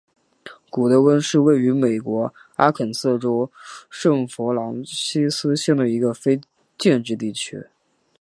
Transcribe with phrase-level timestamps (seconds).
[0.71, 3.51] 古得温是位于美国阿肯色州
[3.87, 6.41] 圣弗朗西斯县的一个非
[6.75, 7.67] 建制地区。